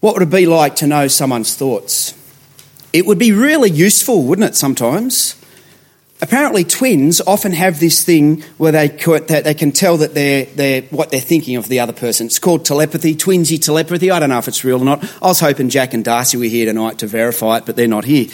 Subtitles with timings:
[0.00, 2.14] What would it be like to know someone's thoughts?
[2.92, 5.34] It would be really useful, wouldn't it, sometimes?
[6.20, 10.82] Apparently, twins often have this thing where they, that they can tell that they're, they're,
[10.82, 12.26] what they're thinking of the other person.
[12.26, 14.10] It's called telepathy, twinsy telepathy.
[14.10, 15.04] I don't know if it's real or not.
[15.22, 18.04] I was hoping Jack and Darcy were here tonight to verify it, but they're not
[18.04, 18.26] here.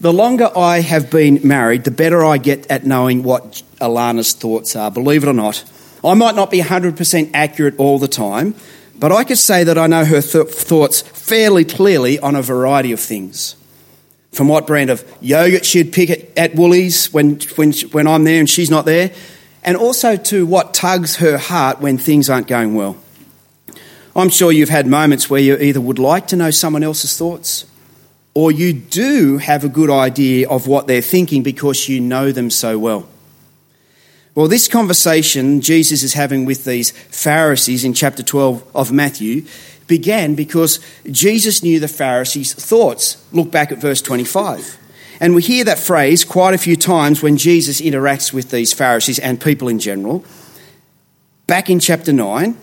[0.00, 4.74] The longer I have been married, the better I get at knowing what Alana's thoughts
[4.74, 5.64] are, believe it or not.
[6.04, 8.54] I might not be 100% accurate all the time,
[8.98, 12.92] but I could say that I know her th- thoughts fairly clearly on a variety
[12.92, 13.54] of things.
[14.32, 18.38] From what brand of yogurt she'd pick at, at Woolies when, when, when I'm there
[18.38, 19.12] and she's not there,
[19.64, 22.96] and also to what tugs her heart when things aren't going well.
[24.14, 27.64] I'm sure you've had moments where you either would like to know someone else's thoughts
[28.34, 32.50] or you do have a good idea of what they're thinking because you know them
[32.50, 33.08] so well.
[34.38, 39.44] Well, this conversation Jesus is having with these Pharisees in chapter 12 of Matthew
[39.88, 40.78] began because
[41.10, 43.20] Jesus knew the Pharisees' thoughts.
[43.32, 44.78] Look back at verse 25.
[45.18, 49.18] And we hear that phrase quite a few times when Jesus interacts with these Pharisees
[49.18, 50.24] and people in general.
[51.48, 52.56] Back in chapter 9,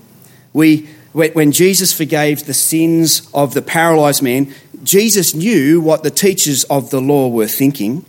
[0.54, 6.64] we, when Jesus forgave the sins of the paralyzed man, Jesus knew what the teachers
[6.64, 8.06] of the law were thinking.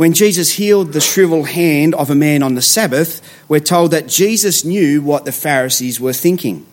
[0.00, 3.20] When Jesus healed the shriveled hand of a man on the Sabbath,
[3.50, 6.64] we're told that Jesus knew what the Pharisees were thinking.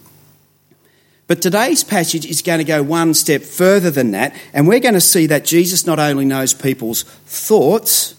[1.28, 4.94] But today's passage is going to go one step further than that, and we're going
[4.94, 8.16] to see that Jesus not only knows people's thoughts,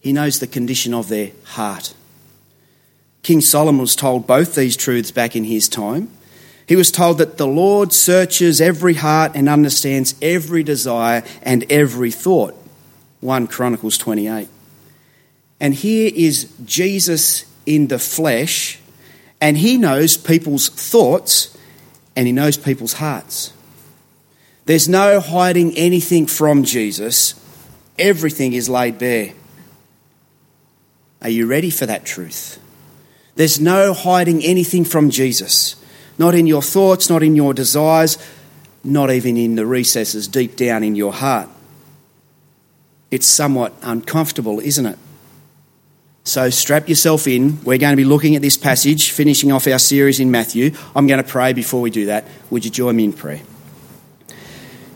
[0.00, 1.92] he knows the condition of their heart.
[3.22, 6.08] King Solomon was told both these truths back in his time.
[6.66, 12.10] He was told that the Lord searches every heart and understands every desire and every
[12.10, 12.62] thought.
[13.20, 14.48] 1 Chronicles 28.
[15.60, 18.78] And here is Jesus in the flesh,
[19.40, 21.56] and he knows people's thoughts
[22.14, 23.52] and he knows people's hearts.
[24.64, 27.34] There's no hiding anything from Jesus,
[27.98, 29.32] everything is laid bare.
[31.22, 32.60] Are you ready for that truth?
[33.34, 35.76] There's no hiding anything from Jesus
[36.18, 38.18] not in your thoughts, not in your desires,
[38.82, 41.48] not even in the recesses deep down in your heart.
[43.10, 44.98] It's somewhat uncomfortable, isn't it?
[46.24, 47.62] So strap yourself in.
[47.62, 50.72] We're going to be looking at this passage, finishing off our series in Matthew.
[50.94, 52.26] I'm going to pray before we do that.
[52.50, 53.42] Would you join me in prayer?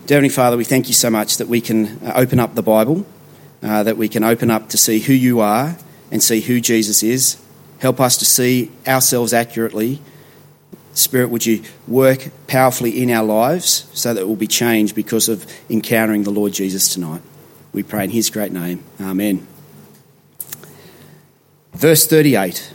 [0.07, 2.63] Dear Heavenly Father, we thank you so much that we can uh, open up the
[2.63, 3.07] Bible,
[3.63, 5.77] uh, that we can open up to see who you are
[6.11, 7.41] and see who Jesus is.
[7.79, 10.03] Help us to see ourselves accurately
[10.93, 15.47] Spirit, would you work powerfully in our lives so that we'll be changed because of
[15.71, 17.23] encountering the Lord Jesus tonight?
[17.73, 18.85] We pray in his great name.
[19.01, 19.47] Amen.
[21.73, 22.73] Verse 38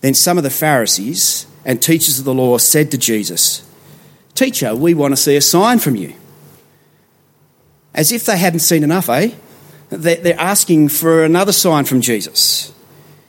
[0.00, 3.68] Then some of the Pharisees and teachers of the law said to Jesus,
[4.34, 6.14] Teacher, we want to see a sign from you.
[7.94, 9.32] As if they hadn't seen enough, eh?
[9.90, 12.72] They're asking for another sign from Jesus.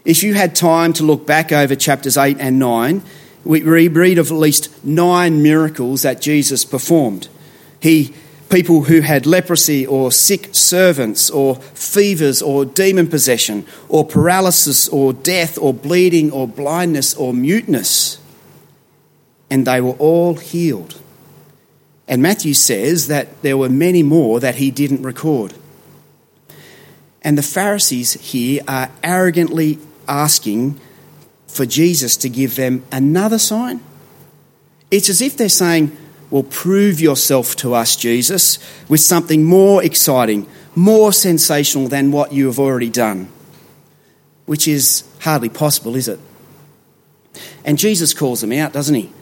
[0.04, 3.04] If you had time to look back over chapters 8 and 9,
[3.44, 7.28] we read of at least nine miracles that Jesus performed.
[7.80, 8.14] He,
[8.50, 15.14] people who had leprosy or sick servants or fevers or demon possession or paralysis or
[15.14, 18.20] death or bleeding or blindness or muteness.
[19.50, 21.00] And they were all healed.
[22.08, 25.54] And Matthew says that there were many more that he didn't record.
[27.24, 30.80] And the Pharisees here are arrogantly asking
[31.48, 33.80] for Jesus to give them another sign.
[34.92, 35.98] It's as if they're saying,
[36.36, 38.60] Well, prove yourself to us, Jesus,
[38.90, 43.30] with something more exciting, more sensational than what you have already done.
[44.46, 46.20] Which is hardly possible, is it?
[47.64, 49.14] And Jesus calls them out, doesn't he?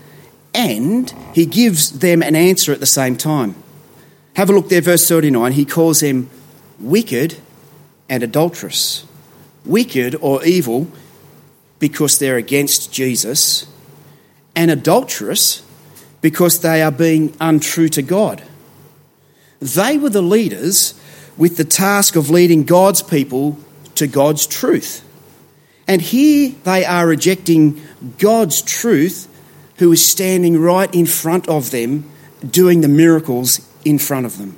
[0.56, 3.54] And he gives them an answer at the same time.
[4.36, 5.52] Have a look there, verse 39.
[5.52, 6.32] He calls them
[6.80, 7.38] wicked
[8.10, 9.06] and adulterous
[9.64, 10.88] wicked or evil
[11.78, 13.68] because they're against Jesus,
[14.56, 15.62] and adulterous
[16.24, 18.42] because they are being untrue to God.
[19.60, 21.00] They were the leaders
[21.38, 23.60] with the task of leading God's people
[23.96, 25.04] to God's truth.
[25.86, 27.82] And here they are rejecting
[28.18, 29.28] God's truth,
[29.78, 32.10] who is standing right in front of them,
[32.50, 34.58] doing the miracles in front of them.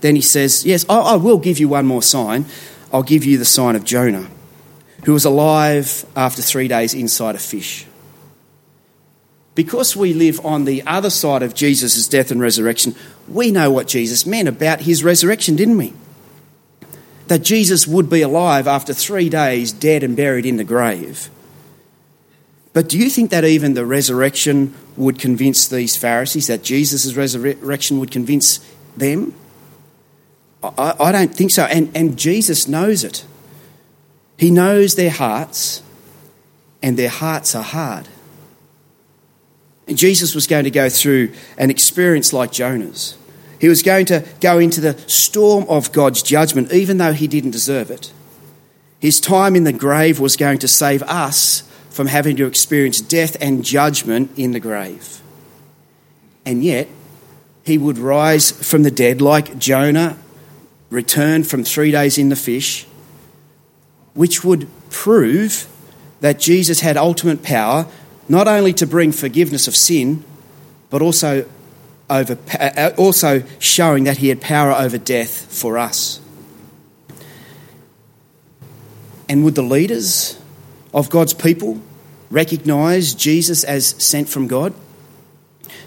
[0.00, 2.46] Then he says, Yes, I, will give you one more sign.
[2.94, 4.26] I'll give you the sign of Jonah,
[5.04, 7.84] who was alive after three days inside a fish.
[9.60, 12.94] Because we live on the other side of Jesus' death and resurrection,
[13.28, 15.92] we know what Jesus meant about his resurrection, didn't we?
[17.26, 21.28] That Jesus would be alive after three days, dead and buried in the grave.
[22.72, 28.00] But do you think that even the resurrection would convince these Pharisees, that Jesus' resurrection
[28.00, 28.66] would convince
[28.96, 29.34] them?
[30.62, 31.64] I, I don't think so.
[31.64, 33.26] And, and Jesus knows it.
[34.38, 35.82] He knows their hearts,
[36.82, 38.08] and their hearts are hard.
[39.96, 43.16] Jesus was going to go through an experience like Jonah's.
[43.60, 47.50] He was going to go into the storm of God's judgment, even though he didn't
[47.50, 48.12] deserve it.
[48.98, 53.36] His time in the grave was going to save us from having to experience death
[53.40, 55.20] and judgment in the grave.
[56.46, 56.88] And yet,
[57.62, 60.16] he would rise from the dead like Jonah
[60.88, 62.86] returned from three days in the fish,
[64.14, 65.68] which would prove
[66.20, 67.86] that Jesus had ultimate power
[68.30, 70.22] not only to bring forgiveness of sin,
[70.88, 71.44] but also,
[72.08, 76.20] over, uh, also showing that he had power over death for us.
[79.28, 80.38] And would the leaders
[80.94, 81.80] of God's people
[82.30, 84.74] recognize Jesus as sent from God?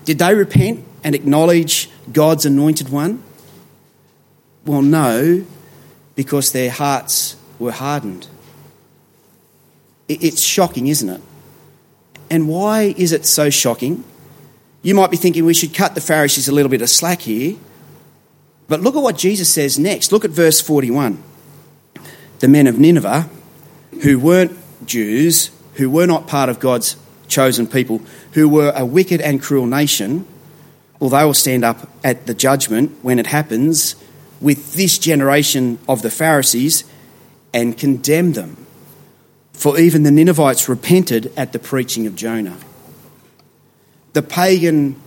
[0.04, 3.24] Did they repent and acknowledge God's anointed one?
[4.66, 5.46] Well, no,
[6.16, 8.28] because their hearts were hardened.
[10.10, 11.22] It's shocking, isn't it?
[12.34, 14.04] And why is it so shocking?
[14.82, 17.58] You might be thinking we should cut the Pharisees a little bit of slack here.
[18.68, 20.12] But look at what Jesus says next.
[20.12, 21.22] Look at verse 41.
[22.40, 23.30] The men of Nineveh,
[24.02, 26.98] who weren't Jews, who were not part of God's
[27.28, 28.02] chosen people,
[28.32, 30.26] who were a wicked and cruel nation,
[31.00, 33.96] well, they will stand up at the judgment when it happens
[34.42, 36.84] with this generation of the Pharisees
[37.54, 38.63] and condemn them.
[39.54, 42.58] For even the Ninevites repented at the preaching of Jonah.
[44.14, 45.00] The pagan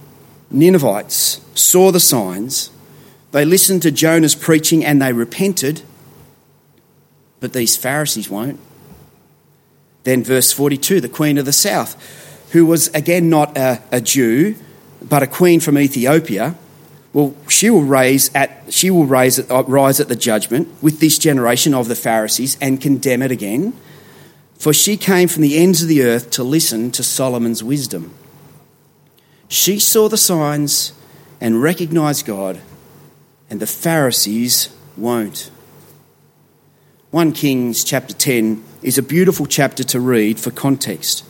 [0.50, 2.70] Ninevites saw the signs,
[3.32, 5.82] they listened to Jonah's preaching and they repented,
[7.40, 8.58] but these Pharisees won't.
[10.04, 11.96] Then, verse 42 the queen of the south,
[12.52, 14.54] who was again not a, a Jew,
[15.02, 16.54] but a queen from Ethiopia,
[17.12, 21.18] well, she will raise at she will raise uh, rise at the judgment with this
[21.18, 23.72] generation of the Pharisees and condemn it again,
[24.58, 28.14] for she came from the ends of the earth to listen to Solomon's wisdom.
[29.48, 30.92] She saw the signs
[31.40, 32.60] and recognized God,
[33.48, 35.50] and the Pharisees won't.
[37.10, 41.24] 1 Kings chapter 10 is a beautiful chapter to read for context.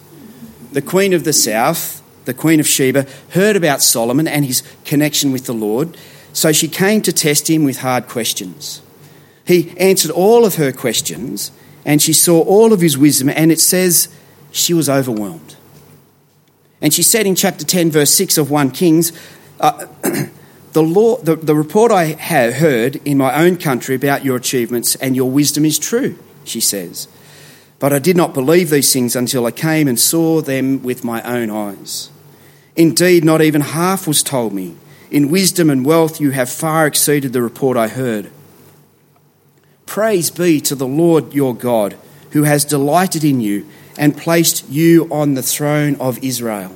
[0.72, 5.32] The Queen of the South, the Queen of Sheba, heard about Solomon and his connection
[5.32, 5.96] with the Lord,
[6.32, 8.82] so she came to test him with hard questions.
[9.46, 11.52] He answered all of her questions,
[11.86, 14.08] and she saw all of his wisdom, and it says
[14.50, 15.54] she was overwhelmed.
[16.82, 19.12] And she said in chapter 10, verse 6 of 1 Kings,
[19.60, 19.86] uh,
[20.72, 24.96] the, law, the, the report I have heard in my own country about your achievements
[24.96, 27.06] and your wisdom is true, she says.
[27.78, 31.22] But I did not believe these things until I came and saw them with my
[31.22, 32.10] own eyes.
[32.74, 34.76] Indeed, not even half was told me.
[35.10, 38.30] In wisdom and wealth, you have far exceeded the report I heard.
[39.86, 41.96] Praise be to the Lord your God,
[42.32, 43.66] who has delighted in you
[43.96, 46.74] and placed you on the throne of Israel.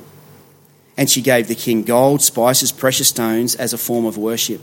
[0.97, 4.61] And she gave the king gold, spices, precious stones as a form of worship.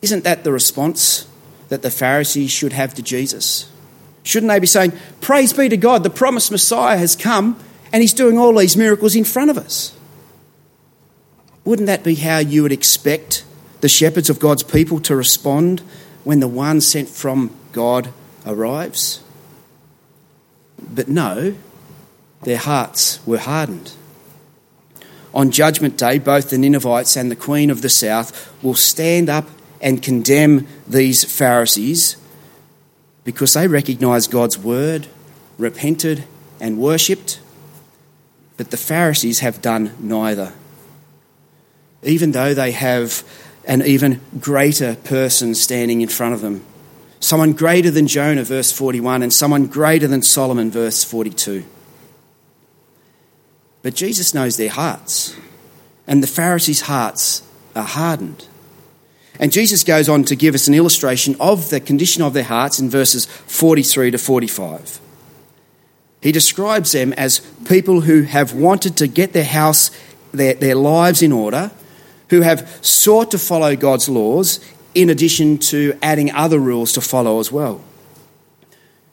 [0.00, 1.28] Isn't that the response
[1.68, 3.70] that the Pharisees should have to Jesus?
[4.24, 7.58] Shouldn't they be saying, Praise be to God, the promised Messiah has come
[7.92, 9.96] and he's doing all these miracles in front of us?
[11.64, 13.44] Wouldn't that be how you would expect
[13.80, 15.82] the shepherds of God's people to respond
[16.24, 18.12] when the one sent from God
[18.46, 19.22] arrives?
[20.80, 21.54] But no,
[22.42, 23.92] their hearts were hardened.
[25.34, 29.48] On Judgment Day, both the Ninevites and the Queen of the South will stand up
[29.80, 32.16] and condemn these Pharisees
[33.24, 35.06] because they recognised God's word,
[35.58, 36.24] repented,
[36.60, 37.40] and worshipped.
[38.56, 40.52] But the Pharisees have done neither.
[42.02, 43.24] Even though they have
[43.64, 46.64] an even greater person standing in front of them.
[47.20, 51.64] Someone greater than Jonah, verse 41, and someone greater than Solomon, verse 42.
[53.82, 55.36] But Jesus knows their hearts,
[56.06, 57.42] and the Pharisees' hearts
[57.76, 58.46] are hardened.
[59.38, 62.78] And Jesus goes on to give us an illustration of the condition of their hearts
[62.78, 65.00] in verses 43 to 45.
[66.20, 69.90] He describes them as people who have wanted to get their house,
[70.32, 71.72] their, their lives in order,
[72.32, 74.58] who have sought to follow God's laws
[74.94, 77.84] in addition to adding other rules to follow as well.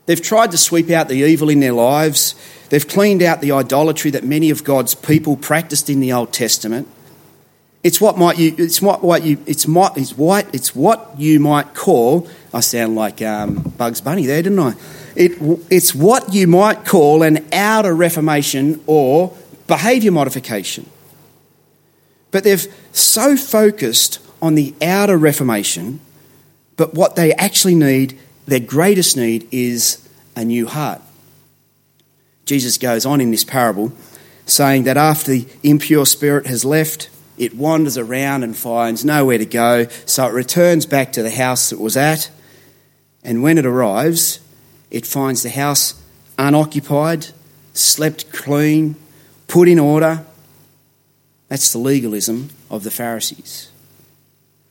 [0.05, 2.33] They've tried to sweep out the evil in their lives.
[2.69, 6.87] They've cleaned out the idolatry that many of God's people practiced in the Old Testament.
[7.83, 8.55] It's what might you.
[8.57, 9.43] It's what, what you.
[9.45, 9.97] It's what.
[9.97, 10.47] It's what.
[10.55, 12.29] It's what you might call.
[12.53, 14.75] I sound like um, Bugs Bunny there, didn't I?
[15.17, 15.33] It,
[15.69, 19.35] it's what you might call an outer reformation or
[19.67, 20.89] behaviour modification.
[22.31, 25.99] But they've so focused on the outer reformation,
[26.77, 31.01] but what they actually need, their greatest need, is a new heart.
[32.45, 33.91] Jesus goes on in this parable
[34.45, 39.45] saying that after the impure spirit has left, it wanders around and finds nowhere to
[39.45, 42.29] go, so it returns back to the house it was at.
[43.23, 44.39] And when it arrives,
[44.91, 46.01] it finds the house
[46.37, 47.27] unoccupied,
[47.73, 48.95] slept clean,
[49.47, 50.25] put in order.
[51.49, 53.71] That's the legalism of the Pharisees.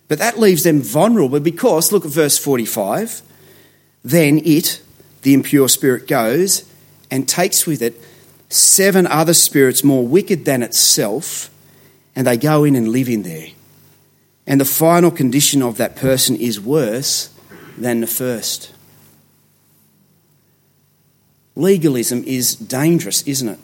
[0.06, 3.20] But that leaves them vulnerable because, look at verse 45.
[4.02, 4.80] Then it,
[5.22, 6.64] the impure spirit, goes
[7.10, 8.00] and takes with it
[8.48, 11.50] seven other spirits more wicked than itself,
[12.16, 13.48] and they go in and live in there.
[14.46, 17.30] And the final condition of that person is worse
[17.76, 18.72] than the first.
[21.54, 23.58] Legalism is dangerous, isn't it?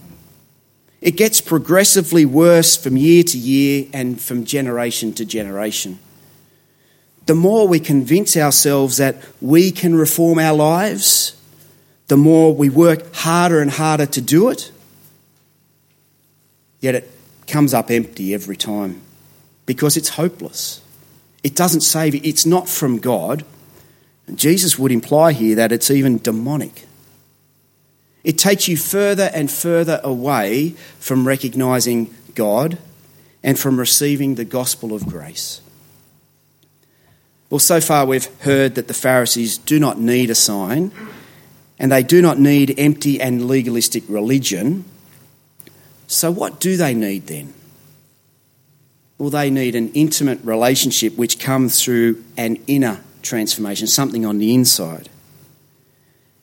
[1.05, 5.99] It gets progressively worse from year to year and from generation to generation.
[7.27, 11.37] The more we convince ourselves that we can reform our lives,
[12.09, 14.73] the more we work harder and harder to do it,
[16.81, 17.11] yet it
[17.47, 19.03] comes up empty every time
[19.67, 20.81] because it's hopeless.
[21.43, 23.45] It doesn't save you, it's not from God.
[24.35, 26.87] Jesus would imply here that it's even demonic.
[28.25, 32.79] It takes you further and further away from recognizing God
[33.43, 35.61] and from receiving the gospel of grace.
[37.51, 40.91] Well, so far we've heard that the Pharisees do not need a sign
[41.79, 44.85] and they do not need empty and legalistic religion.
[46.07, 47.53] So, what do they need then?
[49.19, 54.55] Well, they need an intimate relationship which comes through an inner transformation, something on the
[54.55, 55.09] inside.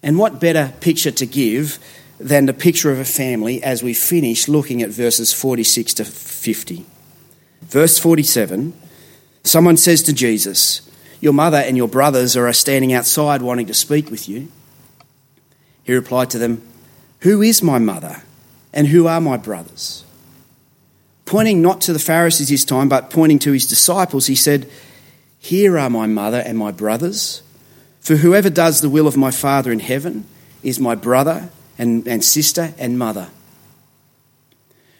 [0.03, 1.79] And what better picture to give
[2.19, 6.85] than the picture of a family as we finish looking at verses 46 to 50.
[7.61, 8.73] Verse 47
[9.43, 10.81] someone says to Jesus,
[11.19, 14.49] Your mother and your brothers are standing outside wanting to speak with you.
[15.83, 16.61] He replied to them,
[17.21, 18.23] Who is my mother
[18.73, 20.05] and who are my brothers?
[21.25, 24.69] Pointing not to the Pharisees this time, but pointing to his disciples, he said,
[25.39, 27.41] Here are my mother and my brothers.
[28.01, 30.25] For whoever does the will of my Father in heaven
[30.63, 33.29] is my brother and, and sister and mother.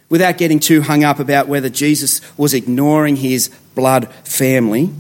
[0.07, 4.91] Without getting too hung up about whether Jesus was ignoring his blood family,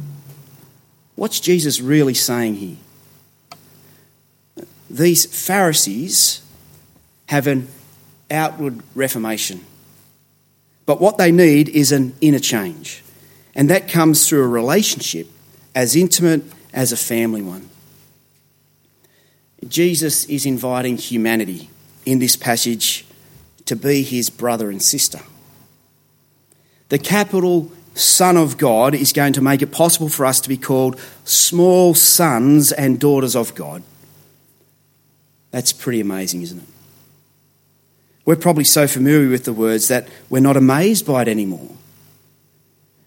[1.15, 2.77] what's Jesus really saying here?
[4.89, 6.41] These Pharisees
[7.27, 7.67] have an
[8.29, 9.63] outward reformation.
[10.85, 13.03] But what they need is an inner change.
[13.53, 15.27] And that comes through a relationship
[15.75, 16.43] as intimate
[16.73, 17.69] as a family one.
[19.67, 21.69] Jesus is inviting humanity
[22.05, 23.05] in this passage
[23.65, 25.19] to be his brother and sister.
[26.89, 30.57] The capital Son of God is going to make it possible for us to be
[30.57, 33.83] called small sons and daughters of God.
[35.51, 36.67] That's pretty amazing, isn't it?
[38.25, 41.69] We're probably so familiar with the words that we're not amazed by it anymore.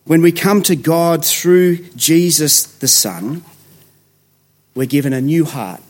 [0.05, 3.43] When we come to God through Jesus the Son,
[4.75, 5.81] we're given a new heart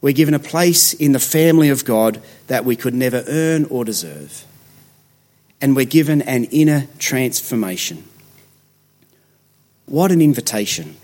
[0.00, 3.84] we're given a place in the family of God that we could never earn or
[3.84, 4.44] deserve.
[5.60, 8.04] And we're given an inner transformation.
[9.86, 10.96] What an invitation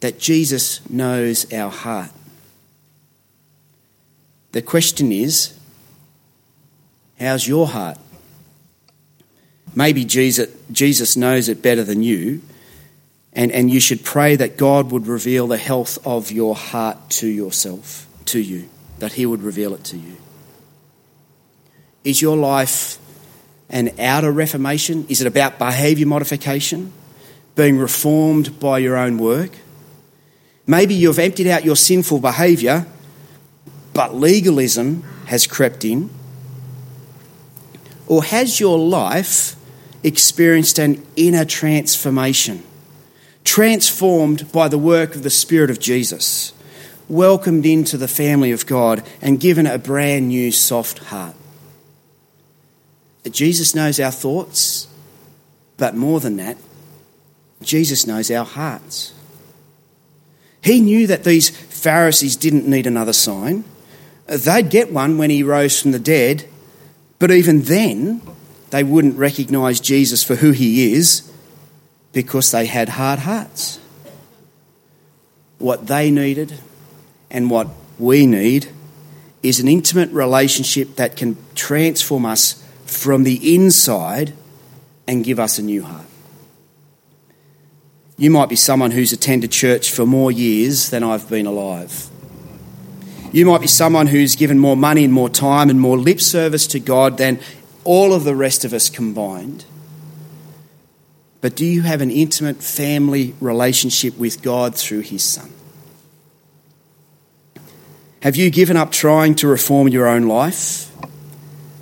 [0.00, 2.10] that Jesus knows our heart.
[4.52, 5.56] The question is
[7.18, 7.98] how's your heart?
[9.74, 12.42] Maybe Jesus, knows it better than you,
[13.32, 17.26] and, and you should pray that God would reveal the health of your heart to
[17.28, 18.68] yourself, to you,
[18.98, 20.16] that He would reveal it to you.
[22.02, 22.98] Is your life
[23.68, 25.06] an outer reformation?
[25.08, 26.92] Is it about behaviour modification?
[27.54, 29.52] Being reformed by your own work?
[30.66, 32.86] Maybe you've emptied out your sinful behaviour,
[33.92, 36.10] but legalism has crept in.
[38.06, 39.54] Or has your life
[40.02, 42.64] experienced an inner transformation?
[43.50, 46.52] Transformed by the work of the Spirit of Jesus,
[47.08, 51.34] welcomed into the family of God, and given a brand new soft heart.
[53.28, 54.86] Jesus knows our thoughts,
[55.78, 56.58] but more than that,
[57.60, 59.14] Jesus knows our hearts.
[60.62, 63.64] He knew that these Pharisees didn't need another sign.
[64.26, 66.48] They'd get one when he rose from the dead,
[67.18, 68.22] but even then,
[68.70, 71.26] they wouldn't recognize Jesus for who he is
[72.12, 73.78] because they had hard hearts.
[75.58, 76.54] What they needed
[77.30, 78.68] and what we need
[79.42, 84.32] is an intimate relationship that can transform us from the inside
[85.06, 86.06] and give us a new heart.
[88.16, 92.08] You might be someone who's attended church for more years than I've been alive.
[93.32, 96.66] You might be someone who's given more money and more time and more lip service
[96.68, 97.40] to God than
[97.84, 99.64] all of the rest of us combined.
[101.40, 105.50] But do you have an intimate family relationship with God through His Son?
[108.22, 110.90] Have you given up trying to reform your own life?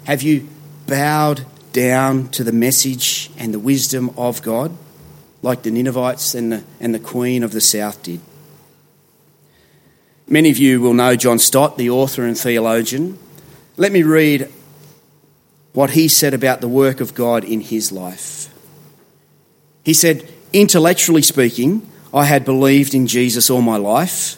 [0.05, 0.49] Have you
[0.87, 4.73] bowed down to the message and the wisdom of God,
[5.43, 8.21] like the Ninevites and the, and the Queen of the South did?
[10.29, 13.19] Many of you will know John Stott, the author and theologian.
[13.77, 14.53] Let me read
[15.73, 18.49] what he said about the work of God in his life.
[19.89, 21.81] He said, Intellectually speaking,
[22.13, 24.37] I had believed in Jesus all my life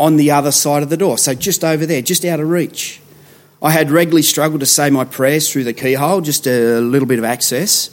[0.00, 3.00] on the other side of the door, so just over there, just out of reach.
[3.62, 7.20] I had regularly struggled to say my prayers through the keyhole, just a little bit
[7.20, 7.90] of access.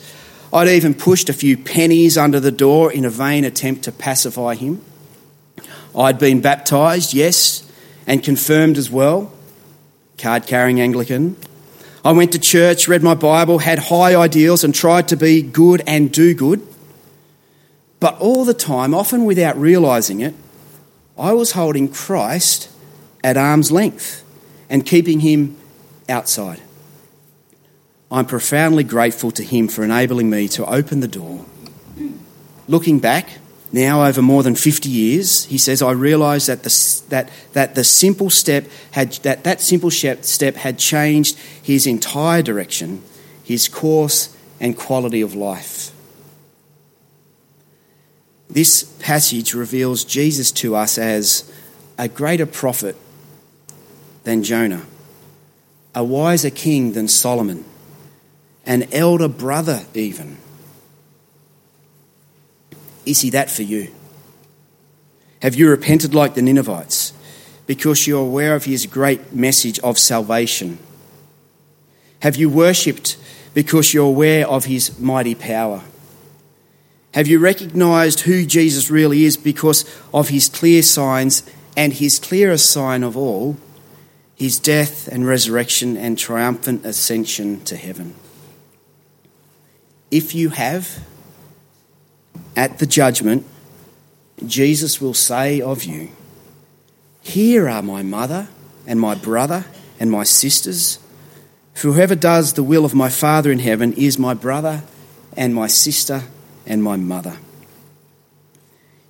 [0.51, 4.55] I'd even pushed a few pennies under the door in a vain attempt to pacify
[4.55, 4.83] him.
[5.95, 7.71] I'd been baptised, yes,
[8.07, 9.31] and confirmed as well,
[10.17, 11.35] card carrying Anglican.
[12.03, 15.83] I went to church, read my Bible, had high ideals, and tried to be good
[15.85, 16.65] and do good.
[17.99, 20.33] But all the time, often without realising it,
[21.17, 22.69] I was holding Christ
[23.23, 24.23] at arm's length
[24.69, 25.57] and keeping him
[26.07, 26.61] outside.
[28.11, 31.45] I'm profoundly grateful to him for enabling me to open the door.
[32.67, 33.29] Looking back,
[33.71, 37.83] now over more than 50 years, he says, I realised that the, that, that the
[37.83, 43.03] simple step had, that, that simple step had changed his entire direction,
[43.43, 45.91] his course and quality of life.
[48.49, 51.51] This passage reveals Jesus to us as
[51.97, 52.95] a greater prophet
[54.23, 54.85] than Jonah,
[55.93, 57.63] a wiser king than Solomon,
[58.65, 60.37] an elder brother, even.
[63.05, 63.91] Is he that for you?
[65.41, 67.13] Have you repented like the Ninevites
[67.67, 70.79] because you're aware of his great message of salvation?
[72.21, 73.17] Have you worshipped
[73.53, 75.83] because you're aware of his mighty power?
[77.19, 81.43] Have you recognized who Jesus really is because of his clear signs
[81.75, 83.57] and his clearest sign of all,
[84.35, 88.15] his death and resurrection and triumphant ascension to heaven?
[90.09, 91.05] If you have,
[92.55, 93.45] at the judgment,
[94.45, 96.11] Jesus will say of you,
[97.21, 98.47] Here are my mother
[98.87, 99.65] and my brother
[99.99, 100.99] and my sisters.
[101.73, 104.83] For whoever does the will of my Father in heaven is my brother
[105.35, 106.23] and my sister
[106.69, 107.37] and my mother.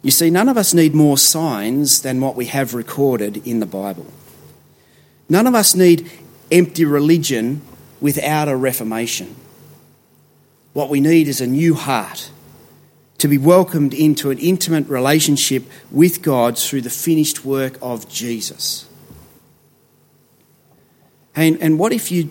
[0.02, 3.65] You see, none of us need more signs than what we have recorded in the
[3.65, 4.08] Bible.
[5.28, 6.10] None of us need
[6.52, 7.62] empty religion
[8.00, 9.36] without a reformation.
[10.74, 12.32] What we need is a new heart
[13.17, 18.88] to be welcomed into an intimate relationship with God through the finished work of Jesus.
[21.36, 22.30] And, and what if you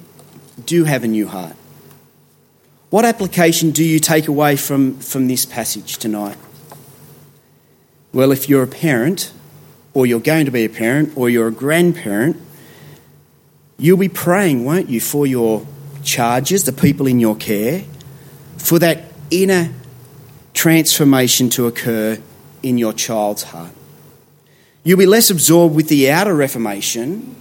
[0.64, 1.54] do have a new heart?
[2.90, 6.38] What application do you take away from, from this passage tonight?
[8.14, 9.30] Well, if you're a parent,
[9.92, 12.40] or you're going to be a parent, or you're a grandparent,
[13.76, 15.66] you'll be praying, won't you, for your
[16.02, 17.84] charges, the people in your care,
[18.56, 19.70] for that inner
[20.54, 22.18] transformation to occur
[22.62, 23.72] in your child's heart.
[24.82, 27.36] You'll be less absorbed with the outer reformation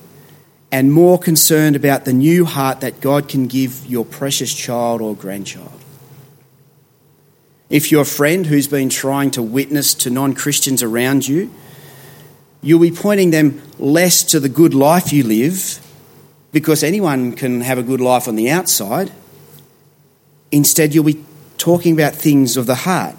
[0.72, 5.16] and more concerned about the new heart that God can give your precious child or
[5.16, 5.72] grandchild.
[7.70, 11.54] If you're a friend who's been trying to witness to non Christians around you,
[12.62, 15.80] you'll be pointing them less to the good life you live,
[16.52, 19.12] because anyone can have a good life on the outside.
[20.52, 21.24] Instead, you'll be
[21.58, 23.16] talking about things of the heart.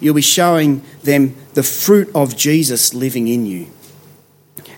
[0.00, 3.68] You'll be showing them the fruit of Jesus living in you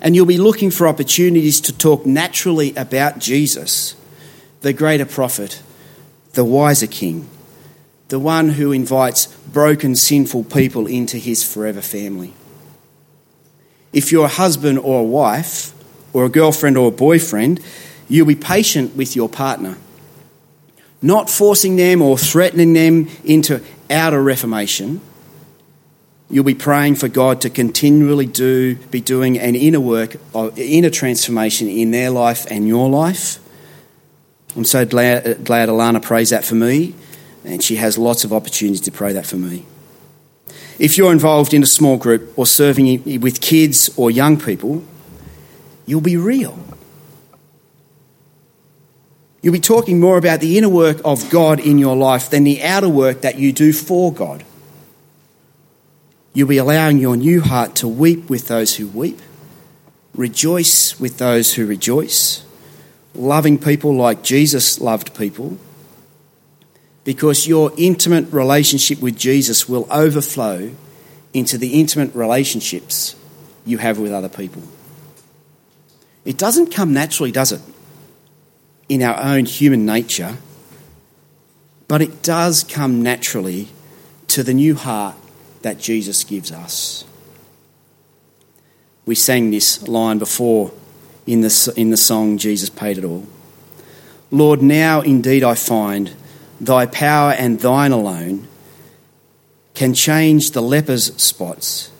[0.04, 3.96] and you'll be looking for opportunities to talk naturally about Jesus,
[4.60, 5.62] the greater prophet,
[6.34, 7.26] the wiser king,
[8.08, 12.34] the one who invites broken, sinful people into his forever family.
[13.94, 15.72] If you're a husband or a wife,
[16.12, 17.60] or a girlfriend or a boyfriend,
[18.06, 19.76] you'll be patient with your partner,
[21.00, 25.00] not forcing them or threatening them into outer reformation
[26.34, 30.16] You'll be praying for God to continually do, be doing an inner work,
[30.56, 33.38] inner transformation in their life and your life.
[34.56, 36.96] I'm so glad, glad Alana prays that for me,
[37.44, 39.64] and she has lots of opportunities to pray that for me.
[40.80, 44.82] If you're involved in a small group or serving with kids or young people,
[45.86, 46.58] you'll be real.
[49.40, 52.60] You'll be talking more about the inner work of God in your life than the
[52.64, 54.44] outer work that you do for God.
[56.34, 59.20] You'll be allowing your new heart to weep with those who weep,
[60.14, 62.44] rejoice with those who rejoice,
[63.14, 65.56] loving people like Jesus loved people,
[67.04, 70.72] because your intimate relationship with Jesus will overflow
[71.32, 73.16] into the intimate relationships
[73.64, 74.62] you have with other people.
[76.26, 77.62] It doesn't come naturally, does it?
[78.88, 80.36] in our own human nature,
[81.88, 83.68] but it does come naturally
[84.28, 85.16] to the new heart
[85.64, 87.04] that Jesus gives us.
[89.04, 90.72] We sang this line before
[91.26, 93.26] in the, in the song Jesus Paid It All.
[94.30, 96.14] Lord, now indeed I find
[96.60, 98.46] thy power and thine alone
[99.74, 101.90] can change the leper's spots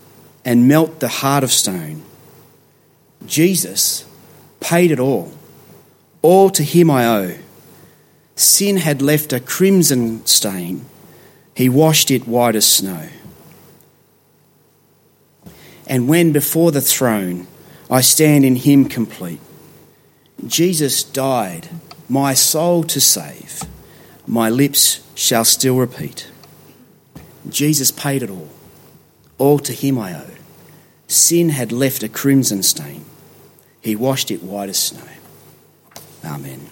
[0.45, 2.03] and melt the heart of stone.
[3.27, 4.05] Jesus
[4.61, 5.33] paid it all
[6.25, 7.39] all to him I owe.
[8.35, 10.87] Sin had left a crimson stain,
[11.55, 13.09] he washed it white as snow.
[15.87, 17.47] And when before the throne
[17.91, 19.41] I stand in him complete,
[20.47, 21.69] Jesus died,
[22.09, 23.63] my soul to save,
[24.27, 26.29] my lips shall still repeat.
[27.49, 28.49] Jesus paid it all,
[29.39, 30.31] all to him I owe.
[31.07, 33.05] Sin had left a crimson stain,
[33.81, 35.03] he washed it white as snow.
[36.25, 36.71] Amen.